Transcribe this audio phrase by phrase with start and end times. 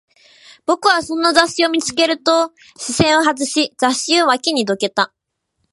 [0.65, 5.13] 僕はそんな雑誌を見つけると、視線を外し、雑誌を脇にどけた